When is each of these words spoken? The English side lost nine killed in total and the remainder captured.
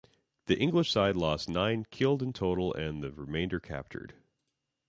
The 0.47 0.57
English 0.59 0.89
side 0.91 1.15
lost 1.15 1.47
nine 1.47 1.85
killed 1.91 2.23
in 2.23 2.33
total 2.33 2.73
and 2.73 3.03
the 3.03 3.11
remainder 3.11 3.59
captured. 3.59 4.15